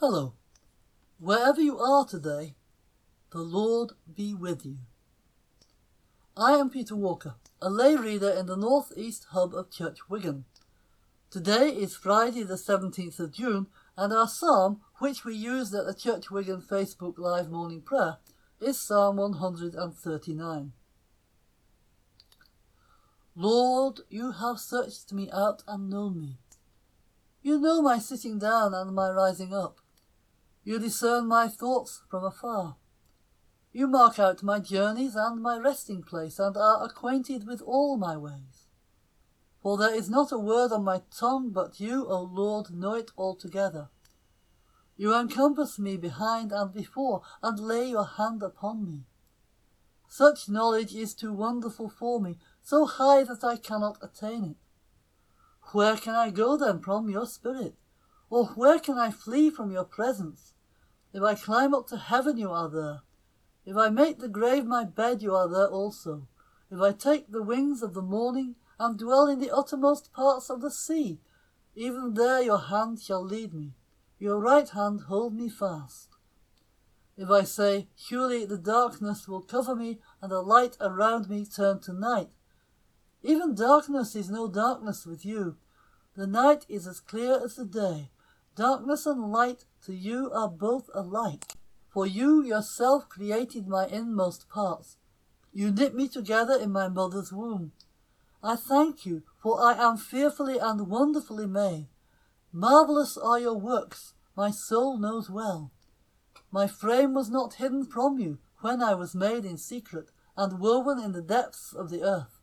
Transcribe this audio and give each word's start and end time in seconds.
Hello. 0.00 0.32
Wherever 1.18 1.60
you 1.60 1.78
are 1.78 2.06
today, 2.06 2.54
the 3.32 3.42
Lord 3.42 3.92
be 4.10 4.32
with 4.32 4.64
you. 4.64 4.78
I 6.34 6.52
am 6.52 6.70
Peter 6.70 6.96
Walker, 6.96 7.34
a 7.60 7.68
lay 7.68 7.96
reader 7.96 8.30
in 8.30 8.46
the 8.46 8.56
North 8.56 8.94
East 8.96 9.26
Hub 9.32 9.54
of 9.54 9.70
Church 9.70 10.08
Wigan. 10.08 10.46
Today 11.28 11.68
is 11.68 11.96
Friday 11.96 12.44
the 12.44 12.54
17th 12.54 13.20
of 13.20 13.32
June, 13.32 13.66
and 13.94 14.10
our 14.10 14.26
psalm, 14.26 14.80
which 15.00 15.26
we 15.26 15.34
used 15.34 15.74
at 15.74 15.84
the 15.84 15.92
Church 15.92 16.30
Wigan 16.30 16.62
Facebook 16.62 17.18
Live 17.18 17.50
morning 17.50 17.82
prayer, 17.82 18.16
is 18.58 18.80
Psalm 18.80 19.18
139. 19.18 20.72
Lord, 23.36 24.00
you 24.08 24.32
have 24.32 24.58
searched 24.58 25.12
me 25.12 25.28
out 25.30 25.62
and 25.68 25.90
known 25.90 26.18
me. 26.18 26.38
You 27.42 27.58
know 27.58 27.82
my 27.82 27.98
sitting 27.98 28.38
down 28.38 28.72
and 28.72 28.94
my 28.94 29.10
rising 29.10 29.52
up. 29.52 29.79
You 30.70 30.78
discern 30.78 31.26
my 31.26 31.48
thoughts 31.48 32.02
from 32.08 32.22
afar. 32.22 32.76
You 33.72 33.88
mark 33.88 34.20
out 34.20 34.44
my 34.44 34.60
journeys 34.60 35.16
and 35.16 35.42
my 35.42 35.58
resting 35.58 36.04
place, 36.04 36.38
and 36.38 36.56
are 36.56 36.84
acquainted 36.84 37.44
with 37.44 37.60
all 37.60 37.96
my 37.96 38.16
ways. 38.16 38.68
For 39.60 39.76
there 39.76 39.92
is 39.92 40.08
not 40.08 40.30
a 40.30 40.38
word 40.38 40.70
on 40.70 40.84
my 40.84 41.02
tongue, 41.10 41.50
but 41.50 41.80
you, 41.80 42.06
O 42.06 42.22
Lord, 42.22 42.70
know 42.70 42.94
it 42.94 43.10
altogether. 43.18 43.88
You 44.96 45.12
encompass 45.12 45.76
me 45.80 45.96
behind 45.96 46.52
and 46.52 46.72
before, 46.72 47.22
and 47.42 47.58
lay 47.58 47.90
your 47.90 48.06
hand 48.06 48.40
upon 48.40 48.86
me. 48.86 49.06
Such 50.08 50.48
knowledge 50.48 50.94
is 50.94 51.14
too 51.14 51.32
wonderful 51.32 51.88
for 51.88 52.20
me, 52.20 52.38
so 52.62 52.86
high 52.86 53.24
that 53.24 53.42
I 53.42 53.56
cannot 53.56 53.98
attain 54.00 54.44
it. 54.44 54.56
Where 55.72 55.96
can 55.96 56.14
I 56.14 56.30
go 56.30 56.56
then 56.56 56.78
from 56.78 57.10
your 57.10 57.26
spirit? 57.26 57.74
Or 58.28 58.46
where 58.50 58.78
can 58.78 58.98
I 58.98 59.10
flee 59.10 59.50
from 59.50 59.72
your 59.72 59.82
presence? 59.82 60.54
If 61.12 61.22
I 61.22 61.34
climb 61.34 61.74
up 61.74 61.86
to 61.88 61.96
heaven, 61.96 62.36
you 62.36 62.50
are 62.50 62.68
there. 62.68 63.00
If 63.64 63.76
I 63.76 63.88
make 63.88 64.18
the 64.18 64.28
grave 64.28 64.64
my 64.64 64.84
bed, 64.84 65.22
you 65.22 65.34
are 65.34 65.48
there 65.48 65.68
also. 65.68 66.28
If 66.70 66.80
I 66.80 66.92
take 66.92 67.30
the 67.30 67.42
wings 67.42 67.82
of 67.82 67.94
the 67.94 68.02
morning 68.02 68.56
and 68.78 68.98
dwell 68.98 69.26
in 69.26 69.40
the 69.40 69.50
uttermost 69.50 70.12
parts 70.12 70.50
of 70.50 70.60
the 70.60 70.70
sea, 70.70 71.20
even 71.74 72.14
there 72.14 72.40
your 72.40 72.58
hand 72.58 73.00
shall 73.00 73.24
lead 73.24 73.52
me, 73.52 73.74
your 74.18 74.40
right 74.40 74.68
hand 74.68 75.02
hold 75.08 75.34
me 75.34 75.48
fast. 75.48 76.08
If 77.16 77.28
I 77.28 77.44
say, 77.44 77.88
Surely 77.96 78.46
the 78.46 78.58
darkness 78.58 79.28
will 79.28 79.42
cover 79.42 79.74
me, 79.74 80.00
and 80.22 80.30
the 80.30 80.40
light 80.40 80.76
around 80.80 81.28
me 81.28 81.44
turn 81.44 81.80
to 81.80 81.92
night, 81.92 82.30
even 83.22 83.54
darkness 83.54 84.16
is 84.16 84.30
no 84.30 84.48
darkness 84.48 85.04
with 85.04 85.24
you. 85.26 85.56
The 86.16 86.26
night 86.26 86.64
is 86.68 86.86
as 86.86 87.00
clear 87.00 87.40
as 87.44 87.56
the 87.56 87.66
day. 87.66 88.10
Darkness 88.56 89.06
and 89.06 89.30
light 89.30 89.66
to 89.86 89.94
you 89.94 90.30
are 90.32 90.48
both 90.48 90.90
alike. 90.94 91.52
For 91.88 92.06
you 92.06 92.42
yourself 92.42 93.08
created 93.08 93.66
my 93.66 93.86
inmost 93.86 94.48
parts. 94.48 94.96
You 95.52 95.72
knit 95.72 95.94
me 95.94 96.06
together 96.08 96.54
in 96.54 96.70
my 96.70 96.88
mother's 96.88 97.32
womb. 97.32 97.72
I 98.42 98.56
thank 98.56 99.04
you, 99.04 99.22
for 99.42 99.60
I 99.60 99.74
am 99.74 99.96
fearfully 99.96 100.58
and 100.58 100.88
wonderfully 100.88 101.46
made. 101.46 101.88
Marvellous 102.52 103.16
are 103.16 103.38
your 103.38 103.58
works, 103.58 104.14
my 104.36 104.50
soul 104.50 104.98
knows 104.98 105.28
well. 105.28 105.72
My 106.50 106.66
frame 106.66 107.14
was 107.14 107.30
not 107.30 107.54
hidden 107.54 107.84
from 107.84 108.18
you 108.18 108.38
when 108.60 108.82
I 108.82 108.94
was 108.94 109.14
made 109.14 109.44
in 109.44 109.56
secret 109.56 110.10
and 110.36 110.60
woven 110.60 110.98
in 110.98 111.12
the 111.12 111.22
depths 111.22 111.72
of 111.72 111.90
the 111.90 112.02
earth. 112.02 112.40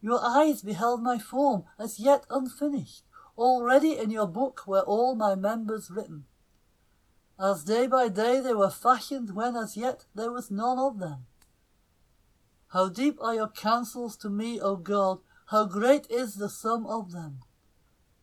Your 0.00 0.20
eyes 0.22 0.62
beheld 0.62 1.02
my 1.02 1.18
form 1.18 1.64
as 1.78 1.98
yet 2.00 2.26
unfinished. 2.28 3.04
Already 3.38 3.96
in 3.96 4.10
your 4.10 4.26
book 4.26 4.66
were 4.66 4.80
all 4.80 5.14
my 5.14 5.34
members 5.34 5.90
written. 5.90 6.24
As 7.42 7.64
day 7.64 7.88
by 7.88 8.06
day 8.06 8.38
they 8.38 8.54
were 8.54 8.70
fashioned 8.70 9.34
when 9.34 9.56
as 9.56 9.76
yet 9.76 10.04
there 10.14 10.30
was 10.30 10.48
none 10.48 10.78
of 10.78 11.00
them. 11.00 11.26
How 12.68 12.88
deep 12.88 13.18
are 13.20 13.34
your 13.34 13.48
counsels 13.48 14.16
to 14.18 14.30
me, 14.30 14.60
O 14.60 14.76
God, 14.76 15.18
how 15.46 15.64
great 15.64 16.08
is 16.08 16.36
the 16.36 16.48
sum 16.48 16.86
of 16.86 17.10
them. 17.10 17.40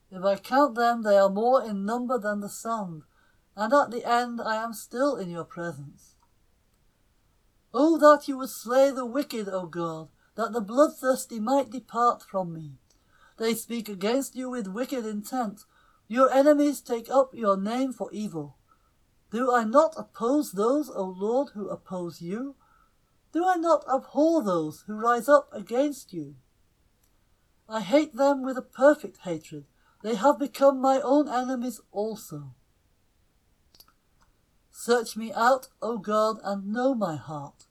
If 0.09 0.23
I 0.23 0.37
count 0.37 0.75
them, 0.75 1.01
they 1.01 1.17
are 1.17 1.29
more 1.29 1.61
in 1.61 1.83
number 1.83 2.17
than 2.17 2.39
the 2.39 2.47
sand, 2.47 3.03
and 3.57 3.73
at 3.73 3.91
the 3.91 4.09
end 4.09 4.39
I 4.39 4.55
am 4.55 4.71
still 4.71 5.17
in 5.17 5.29
your 5.29 5.43
presence. 5.43 6.15
O 7.73 7.97
that 7.97 8.29
you 8.29 8.37
would 8.37 8.49
slay 8.49 8.89
the 8.89 9.05
wicked, 9.05 9.49
O 9.49 9.65
God, 9.65 10.07
that 10.35 10.53
the 10.53 10.61
bloodthirsty 10.61 11.41
might 11.41 11.69
depart 11.69 12.23
from 12.23 12.53
me. 12.53 12.77
They 13.37 13.53
speak 13.53 13.89
against 13.89 14.37
you 14.37 14.49
with 14.49 14.67
wicked 14.67 15.05
intent. 15.05 15.65
Your 16.07 16.31
enemies 16.31 16.79
take 16.79 17.11
up 17.11 17.35
your 17.35 17.57
name 17.57 17.91
for 17.91 18.09
evil. 18.13 18.55
Do 19.31 19.53
I 19.53 19.63
not 19.63 19.93
oppose 19.97 20.53
those, 20.53 20.89
O 20.89 21.03
Lord, 21.03 21.49
who 21.53 21.69
oppose 21.69 22.21
you? 22.21 22.55
Do 23.31 23.45
I 23.45 23.55
not 23.55 23.85
abhor 23.87 24.43
those 24.43 24.83
who 24.87 24.93
rise 24.93 25.29
up 25.29 25.49
against 25.53 26.13
you? 26.13 26.35
I 27.67 27.81
hate 27.81 28.15
them 28.15 28.41
with 28.43 28.57
a 28.57 28.63
perfect 28.63 29.19
hatred. 29.23 29.65
They 30.01 30.15
have 30.15 30.39
become 30.39 30.81
my 30.81 30.99
own 31.01 31.29
enemies 31.29 31.79
also. 31.91 32.55
Search 34.71 35.15
me 35.15 35.31
out, 35.33 35.67
O 35.81 35.97
God, 35.97 36.37
and 36.43 36.73
know 36.73 36.95
my 36.95 37.15
heart. 37.15 37.65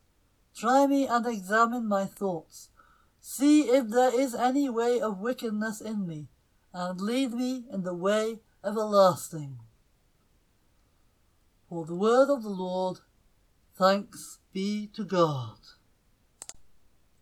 Try 0.54 0.86
me 0.86 1.06
and 1.06 1.26
examine 1.26 1.88
my 1.88 2.04
thoughts. 2.04 2.68
See 3.20 3.62
if 3.62 3.88
there 3.88 4.14
is 4.14 4.34
any 4.34 4.68
way 4.68 5.00
of 5.00 5.18
wickedness 5.18 5.80
in 5.80 6.06
me, 6.06 6.28
and 6.72 7.00
lead 7.00 7.32
me 7.32 7.64
in 7.72 7.82
the 7.82 7.94
way 7.94 8.40
everlasting. 8.64 9.58
For 11.68 11.84
the 11.84 11.94
word 11.94 12.30
of 12.30 12.42
the 12.42 12.48
Lord, 12.48 13.00
thanks 13.76 14.38
be 14.54 14.88
to 14.94 15.04
God. 15.04 15.58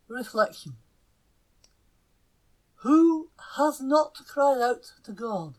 Reflection. 0.07 0.77
Who 2.81 3.29
has 3.57 3.81
not 3.81 4.15
cried 4.25 4.61
out 4.61 4.93
to 5.03 5.11
God? 5.11 5.55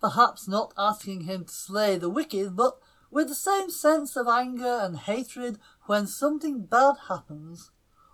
Perhaps 0.00 0.46
not 0.46 0.72
asking 0.78 1.22
him 1.22 1.46
to 1.46 1.52
slay 1.52 1.96
the 1.96 2.08
wicked, 2.08 2.54
but 2.54 2.78
with 3.10 3.26
the 3.26 3.34
same 3.34 3.70
sense 3.70 4.16
of 4.16 4.28
anger 4.28 4.78
and 4.82 4.96
hatred 4.96 5.58
when 5.86 6.06
something 6.06 6.66
bad 6.66 6.94
happens, 7.08 7.72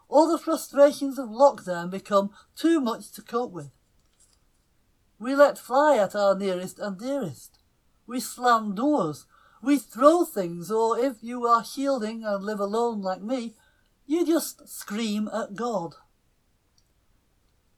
or 0.08 0.26
the 0.26 0.38
frustrations 0.38 1.18
of 1.18 1.28
lockdown 1.28 1.90
become 1.90 2.30
too 2.56 2.80
much 2.80 3.12
to 3.12 3.20
cope 3.20 3.52
with. 3.52 3.72
We 5.18 5.34
let 5.34 5.58
fly 5.58 5.98
at 5.98 6.16
our 6.16 6.34
nearest 6.34 6.78
and 6.78 6.98
dearest. 6.98 7.58
We 8.06 8.20
slam 8.20 8.74
doors. 8.74 9.26
We 9.62 9.78
throw 9.78 10.24
things, 10.24 10.70
or 10.70 10.98
if 10.98 11.16
you 11.22 11.46
are 11.46 11.64
shielding 11.64 12.24
and 12.24 12.44
live 12.44 12.60
alone 12.60 13.00
like 13.02 13.22
me, 13.22 13.54
you 14.06 14.24
just 14.24 14.68
scream 14.68 15.28
at 15.32 15.54
God. 15.54 15.94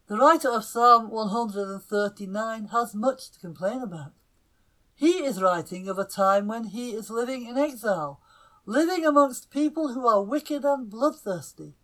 The 0.09 0.17
writer 0.17 0.51
of 0.51 0.65
Psalm 0.65 1.11
139 1.11 2.67
has 2.67 2.95
much 2.95 3.31
to 3.31 3.41
complain 3.41 3.83
about. 3.83 4.13
He 4.95 5.25
is 5.25 5.41
writing 5.41 5.89
of 5.89 5.99
a 5.99 6.05
time 6.05 6.49
when 6.49 6.65
he 6.65 6.91
is 6.91 7.09
living 7.09 7.47
in 7.47 7.57
exile, 7.57 8.21
living 8.67 9.07
amongst 9.07 9.51
people 9.51 9.95
who 9.95 10.07
are 10.07 10.23
wicked 10.23 10.65
and 10.65 10.91
bloodthirsty, 10.91 11.75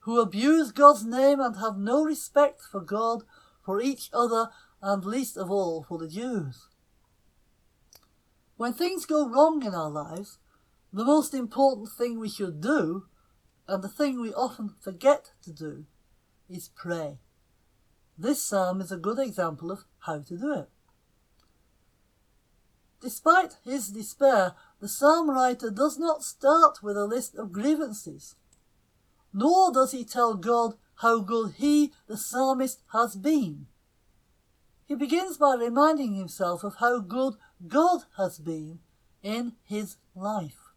who 0.00 0.20
abuse 0.20 0.72
God's 0.72 1.04
name 1.04 1.40
and 1.40 1.56
have 1.56 1.76
no 1.76 2.02
respect 2.02 2.62
for 2.62 2.80
God, 2.80 3.24
for 3.64 3.80
each 3.80 4.08
other, 4.12 4.48
and 4.80 5.04
least 5.04 5.36
of 5.36 5.50
all 5.50 5.82
for 5.82 5.98
the 5.98 6.08
Jews. 6.08 6.68
When 8.60 8.74
things 8.74 9.06
go 9.06 9.26
wrong 9.26 9.64
in 9.64 9.74
our 9.74 9.88
lives, 9.88 10.36
the 10.92 11.02
most 11.02 11.32
important 11.32 11.88
thing 11.96 12.20
we 12.20 12.28
should 12.28 12.60
do, 12.60 13.06
and 13.66 13.82
the 13.82 13.88
thing 13.88 14.20
we 14.20 14.34
often 14.34 14.74
forget 14.82 15.30
to 15.44 15.50
do, 15.50 15.86
is 16.46 16.68
pray. 16.68 17.20
This 18.18 18.42
psalm 18.42 18.82
is 18.82 18.92
a 18.92 18.98
good 18.98 19.18
example 19.18 19.70
of 19.70 19.84
how 20.00 20.18
to 20.18 20.36
do 20.36 20.52
it. 20.52 20.68
Despite 23.00 23.56
his 23.64 23.88
despair, 23.88 24.52
the 24.78 24.88
psalm 24.88 25.30
writer 25.30 25.70
does 25.70 25.98
not 25.98 26.22
start 26.22 26.82
with 26.82 26.98
a 26.98 27.06
list 27.06 27.36
of 27.36 27.52
grievances, 27.52 28.34
nor 29.32 29.72
does 29.72 29.92
he 29.92 30.04
tell 30.04 30.34
God 30.34 30.74
how 30.96 31.20
good 31.20 31.54
he, 31.56 31.94
the 32.08 32.18
psalmist, 32.18 32.82
has 32.92 33.16
been. 33.16 33.68
He 34.84 34.96
begins 34.96 35.38
by 35.38 35.54
reminding 35.54 36.12
himself 36.12 36.62
of 36.62 36.74
how 36.80 36.98
good 36.98 37.36
God 37.66 38.02
has 38.16 38.38
been 38.38 38.78
in 39.22 39.52
his 39.64 39.96
life. 40.14 40.72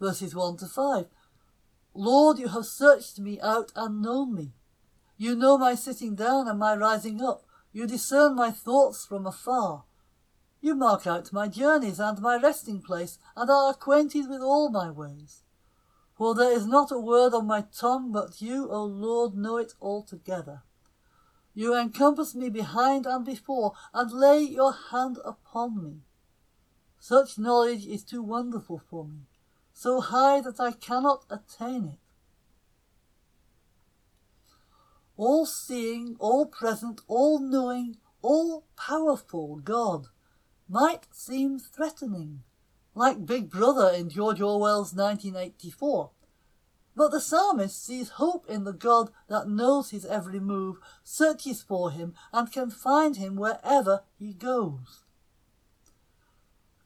Verses 0.00 0.34
1 0.34 0.56
to 0.58 0.66
5 0.66 1.06
Lord, 1.94 2.38
you 2.38 2.48
have 2.48 2.64
searched 2.64 3.18
me 3.20 3.38
out 3.40 3.70
and 3.76 4.02
known 4.02 4.34
me. 4.34 4.52
You 5.16 5.36
know 5.36 5.58
my 5.58 5.74
sitting 5.74 6.14
down 6.14 6.48
and 6.48 6.58
my 6.58 6.74
rising 6.74 7.22
up. 7.22 7.44
You 7.72 7.86
discern 7.86 8.34
my 8.34 8.50
thoughts 8.50 9.04
from 9.04 9.26
afar. 9.26 9.84
You 10.60 10.74
mark 10.74 11.06
out 11.06 11.32
my 11.32 11.48
journeys 11.48 12.00
and 12.00 12.20
my 12.20 12.36
resting 12.36 12.80
place, 12.80 13.18
and 13.36 13.50
are 13.50 13.70
acquainted 13.70 14.28
with 14.28 14.40
all 14.40 14.70
my 14.70 14.90
ways. 14.90 15.42
For 16.16 16.34
there 16.34 16.52
is 16.52 16.66
not 16.66 16.92
a 16.92 16.98
word 16.98 17.34
on 17.34 17.46
my 17.46 17.64
tongue, 17.76 18.12
but 18.12 18.40
you, 18.40 18.70
O 18.70 18.84
Lord, 18.84 19.34
know 19.34 19.56
it 19.56 19.74
altogether. 19.80 20.62
You 21.54 21.74
encompass 21.74 22.34
me 22.34 22.48
behind 22.48 23.06
and 23.06 23.24
before, 23.24 23.74
and 23.92 24.10
lay 24.10 24.40
your 24.40 24.72
hand 24.72 25.18
upon 25.24 25.82
me. 25.82 26.00
Such 26.98 27.38
knowledge 27.38 27.86
is 27.86 28.04
too 28.04 28.22
wonderful 28.22 28.80
for 28.88 29.04
me, 29.04 29.26
so 29.72 30.00
high 30.00 30.40
that 30.40 30.60
I 30.60 30.72
cannot 30.72 31.24
attain 31.28 31.84
it. 31.86 31.98
All 35.16 35.44
seeing, 35.44 36.16
all 36.18 36.46
present, 36.46 37.02
all 37.06 37.38
knowing, 37.38 37.96
all 38.22 38.64
powerful 38.76 39.56
God 39.56 40.06
might 40.68 41.06
seem 41.12 41.58
threatening, 41.58 42.44
like 42.94 43.26
Big 43.26 43.50
Brother 43.50 43.90
in 43.90 44.08
George 44.08 44.40
Orwell's 44.40 44.94
1984 44.94 46.10
but 46.94 47.10
the 47.10 47.20
psalmist 47.20 47.84
sees 47.84 48.10
hope 48.10 48.44
in 48.48 48.64
the 48.64 48.72
God 48.72 49.10
that 49.28 49.48
knows 49.48 49.90
his 49.90 50.04
every 50.04 50.40
move, 50.40 50.76
searches 51.02 51.62
for 51.62 51.90
him, 51.90 52.14
and 52.32 52.52
can 52.52 52.70
find 52.70 53.16
him 53.16 53.36
wherever 53.36 54.02
he 54.18 54.32
goes. 54.32 55.04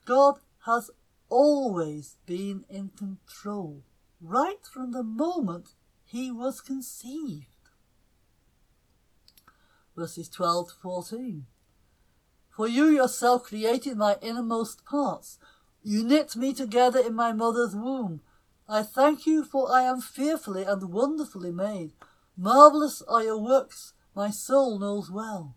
God 0.05 0.39
has 0.65 0.91
always 1.29 2.17
been 2.27 2.65
in 2.69 2.91
control, 2.97 3.83
right 4.21 4.65
from 4.65 4.93
the 4.93 5.03
moment 5.03 5.71
he 6.05 6.31
was 6.31 6.61
conceived. 6.61 7.47
Verses 9.97 10.29
12 10.29 10.69
to 10.69 10.75
14. 10.81 11.47
For 12.55 12.69
you 12.69 12.87
yourself 12.87 13.45
created 13.45 13.97
my 13.97 14.17
innermost 14.23 14.85
parts. 14.85 15.39
You 15.83 16.05
knit 16.05 16.37
me 16.37 16.55
together 16.55 17.01
in 17.01 17.15
my 17.15 17.33
mother's 17.33 17.75
womb. 17.75 18.21
I 18.69 18.83
thank 18.83 19.27
you, 19.27 19.45
for 19.45 19.71
I 19.71 19.83
am 19.83 20.01
fearfully 20.01 20.65
and 20.65 20.93
wonderfully 20.93 21.53
made. 21.53 21.93
Marvellous 22.37 23.01
are 23.03 23.23
your 23.23 23.39
works, 23.39 23.93
my 24.15 24.31
soul 24.31 24.79
knows 24.79 25.11
well. 25.11 25.55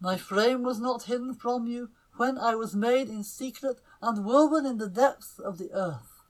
My 0.00 0.16
frame 0.16 0.62
was 0.62 0.78
not 0.78 1.04
hidden 1.04 1.34
from 1.34 1.66
you 1.66 1.90
when 2.16 2.38
I 2.38 2.54
was 2.54 2.74
made 2.74 3.08
in 3.08 3.24
secret 3.24 3.80
and 4.00 4.24
woven 4.24 4.64
in 4.64 4.78
the 4.78 4.88
depths 4.88 5.38
of 5.38 5.58
the 5.58 5.72
earth. 5.72 6.22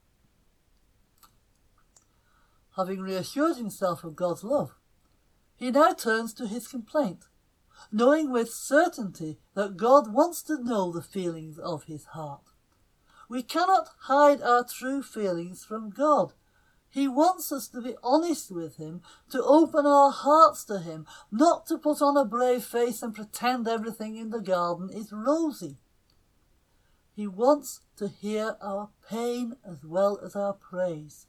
Having 2.76 3.00
reassured 3.00 3.56
himself 3.56 4.02
of 4.02 4.16
God's 4.16 4.42
love, 4.42 4.74
he 5.56 5.70
now 5.70 5.92
turns 5.92 6.32
to 6.34 6.46
his 6.46 6.66
complaint, 6.66 7.26
knowing 7.92 8.30
with 8.30 8.50
certainty 8.50 9.38
that 9.54 9.76
God 9.76 10.12
wants 10.12 10.42
to 10.44 10.62
know 10.62 10.90
the 10.90 11.02
feelings 11.02 11.58
of 11.58 11.84
his 11.84 12.06
heart. 12.06 12.49
We 13.30 13.44
cannot 13.44 13.90
hide 14.00 14.42
our 14.42 14.64
true 14.64 15.04
feelings 15.04 15.64
from 15.64 15.90
God. 15.90 16.32
He 16.88 17.06
wants 17.06 17.52
us 17.52 17.68
to 17.68 17.80
be 17.80 17.94
honest 18.02 18.50
with 18.50 18.76
Him, 18.76 19.02
to 19.30 19.40
open 19.44 19.86
our 19.86 20.10
hearts 20.10 20.64
to 20.64 20.80
Him, 20.80 21.06
not 21.30 21.64
to 21.66 21.78
put 21.78 22.02
on 22.02 22.16
a 22.16 22.24
brave 22.24 22.64
face 22.64 23.04
and 23.04 23.14
pretend 23.14 23.68
everything 23.68 24.16
in 24.16 24.30
the 24.30 24.40
garden 24.40 24.90
is 24.92 25.12
rosy. 25.12 25.76
He 27.14 27.28
wants 27.28 27.82
to 27.98 28.08
hear 28.08 28.56
our 28.60 28.90
pain 29.08 29.54
as 29.64 29.84
well 29.84 30.18
as 30.24 30.34
our 30.34 30.54
praise. 30.54 31.28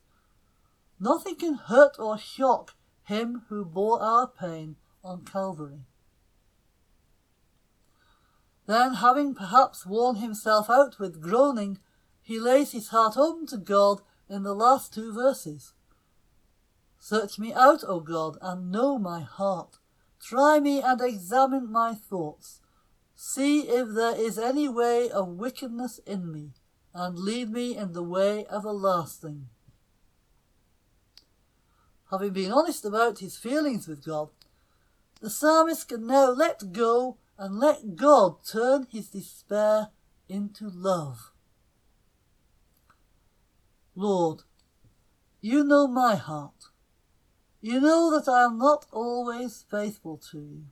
Nothing 1.00 1.36
can 1.36 1.54
hurt 1.54 2.00
or 2.00 2.18
shock 2.18 2.74
Him 3.04 3.44
who 3.50 3.64
bore 3.64 4.02
our 4.02 4.26
pain 4.28 4.76
on 5.04 5.24
Calvary. 5.24 5.86
Then, 8.66 8.96
having 8.96 9.36
perhaps 9.36 9.86
worn 9.86 10.16
himself 10.16 10.68
out 10.68 10.98
with 10.98 11.22
groaning, 11.22 11.80
he 12.22 12.40
lays 12.40 12.72
his 12.72 12.90
heart 12.90 13.18
open 13.18 13.48
to 13.48 13.58
God 13.58 14.02
in 14.30 14.44
the 14.44 14.54
last 14.54 14.94
two 14.94 15.14
verses. 15.14 15.74
Search 17.00 17.40
me 17.40 17.54
out, 17.54 17.84
O 17.88 18.00
God, 18.00 18.38
and 18.42 18.72
know 18.72 18.98
my 19.00 19.22
heart. 19.22 19.80
Try 20.22 20.60
me 20.60 20.82
and 20.82 21.02
examine 21.02 21.72
my 21.72 21.96
thoughts. 21.96 22.62
See 23.16 23.62
if 23.62 23.90
there 23.94 24.16
is 24.16 24.38
any 24.38 24.70
way 24.70 25.10
of 25.10 25.28
wickedness 25.28 26.00
in 26.06 26.32
me, 26.32 26.52
and 26.94 27.18
lead 27.18 27.52
me 27.52 27.76
in 27.76 27.94
the 27.94 28.04
way 28.04 28.46
everlasting. 28.52 29.48
Having 32.12 32.34
been 32.34 32.52
honest 32.52 32.86
about 32.86 33.20
his 33.20 33.38
feelings 33.38 33.88
with 33.88 34.06
God, 34.06 34.30
the 35.22 35.30
psalmist 35.30 35.88
can 35.88 36.06
now 36.06 36.30
let 36.30 36.74
go 36.74 37.18
and 37.38 37.58
let 37.58 37.96
God 37.96 38.46
turn 38.46 38.86
his 38.92 39.10
despair 39.10 39.90
into 40.28 40.70
love. 40.70 41.31
Lord, 43.96 44.44
you 45.42 45.64
know 45.64 45.88
my 45.88 46.16
heart. 46.16 46.70
You 47.60 47.80
know 47.80 48.10
that 48.12 48.30
I 48.32 48.46
am 48.46 48.58
not 48.58 48.86
always 48.92 49.66
faithful 49.70 50.18
to 50.32 50.40
you. 50.40 50.64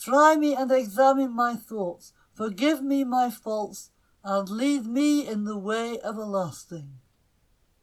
Try 0.00 0.36
me 0.36 0.54
and 0.54 0.70
examine 0.70 1.34
my 1.34 1.54
thoughts. 1.54 2.12
Forgive 2.34 2.82
me 2.82 3.04
my 3.04 3.30
faults 3.30 3.90
and 4.22 4.48
lead 4.48 4.86
me 4.86 5.26
in 5.26 5.44
the 5.44 5.58
way 5.58 5.98
everlasting. 6.04 6.98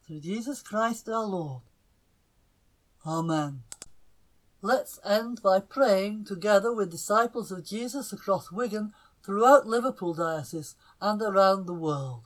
Through 0.06 0.20
Jesus 0.20 0.62
Christ 0.62 1.08
our 1.08 1.24
Lord. 1.24 1.62
Amen. 3.06 3.62
Let's 4.62 4.98
end 5.04 5.42
by 5.42 5.60
praying 5.60 6.24
together 6.24 6.72
with 6.72 6.90
disciples 6.90 7.52
of 7.52 7.64
Jesus 7.64 8.12
across 8.12 8.50
Wigan, 8.50 8.92
throughout 9.24 9.66
Liverpool 9.66 10.14
Diocese, 10.14 10.76
and 11.00 11.20
around 11.20 11.66
the 11.66 11.74
world. 11.74 12.25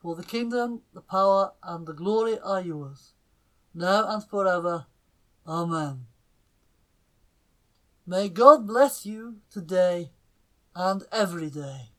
For 0.00 0.14
the 0.14 0.24
kingdom, 0.24 0.82
the 0.94 1.02
power, 1.02 1.52
and 1.62 1.86
the 1.86 1.92
glory 1.92 2.38
are 2.38 2.60
yours, 2.60 3.12
now 3.74 4.08
and 4.08 4.24
forever. 4.24 4.86
Amen. 5.46 6.06
May 8.06 8.28
God 8.28 8.66
bless 8.66 9.04
you 9.04 9.36
today 9.50 10.10
and 10.74 11.02
every 11.12 11.50
day. 11.50 11.88